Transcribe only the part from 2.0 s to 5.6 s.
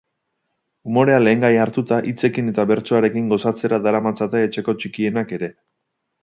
hitzekin eta bertsoarekin gozatzera daramatzate etxeko txikienak ere.